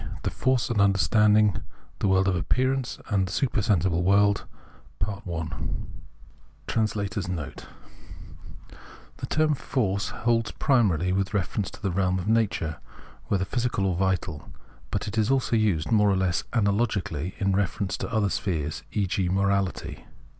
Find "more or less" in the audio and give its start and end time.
15.91-16.45